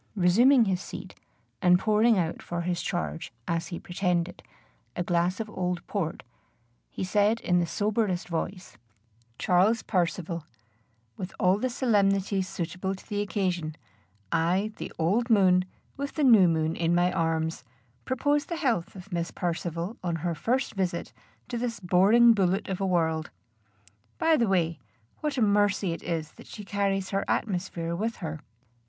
Resuming 0.15 0.65
his 0.65 0.81
seat, 0.81 1.13
and 1.61 1.77
pouring 1.77 2.17
out 2.17 2.41
for 2.41 2.61
his 2.61 2.81
charge, 2.81 3.31
as 3.47 3.67
he 3.67 3.77
pretended, 3.79 4.41
a 4.95 5.03
glass 5.03 5.39
of 5.39 5.47
old 5.47 5.85
port, 5.85 6.23
he 6.89 7.03
said 7.03 7.39
in 7.41 7.59
the 7.59 7.67
soberest 7.67 8.27
voice: 8.27 8.79
"Charles 9.37 9.83
Percivale, 9.83 10.43
with 11.17 11.35
all 11.39 11.59
the 11.59 11.69
solemnity 11.69 12.41
suitable 12.41 12.95
to 12.95 13.07
the 13.07 13.21
occasion, 13.21 13.75
I, 14.31 14.71
the 14.77 14.91
old 14.97 15.29
moon, 15.29 15.65
with 15.97 16.13
the 16.15 16.23
new 16.23 16.47
moon 16.47 16.75
in 16.75 16.95
my 16.95 17.11
arms, 17.13 17.63
propose 18.03 18.45
the 18.47 18.55
health 18.55 18.95
of 18.95 19.11
Miss 19.13 19.29
Percivale 19.29 19.97
on 20.03 20.15
her 20.25 20.33
first 20.33 20.73
visit 20.73 21.13
to 21.47 21.59
this 21.59 21.79
boring 21.79 22.33
bullet 22.33 22.67
of 22.69 22.81
a 22.81 22.87
world. 22.87 23.29
By 24.17 24.35
the 24.35 24.47
way, 24.47 24.79
what 25.19 25.37
a 25.37 25.43
mercy 25.43 25.91
it 25.93 26.01
is 26.01 26.31
that 26.31 26.47
she 26.47 26.65
carries 26.65 27.11
her 27.11 27.23
atmosphere 27.27 27.95
with 27.95 28.15
her!" 28.15 28.39